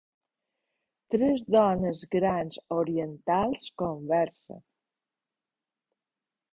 Tres 1.15 1.43
dones 1.57 2.01
grans 2.17 2.59
orientals 2.79 3.71
conversen. 3.85 4.67